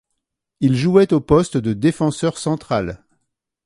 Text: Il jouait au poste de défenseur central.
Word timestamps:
Il 0.61 0.75
jouait 0.77 1.13
au 1.13 1.21
poste 1.21 1.57
de 1.57 1.73
défenseur 1.73 2.39
central. 2.39 3.03